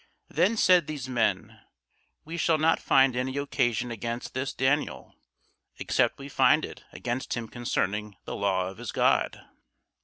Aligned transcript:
Then 0.29 0.57
said 0.57 0.87
these 0.87 1.07
men, 1.07 1.59
We 2.25 2.35
shall 2.35 2.57
not 2.57 2.79
find 2.79 3.15
any 3.15 3.37
occasion 3.37 3.91
against 3.91 4.33
this 4.33 4.51
Daniel, 4.51 5.13
except 5.77 6.17
we 6.17 6.27
find 6.27 6.65
it 6.65 6.83
against 6.91 7.35
him 7.37 7.47
concerning 7.47 8.17
the 8.25 8.35
law 8.35 8.67
of 8.67 8.79
his 8.79 8.91
God. 8.91 9.45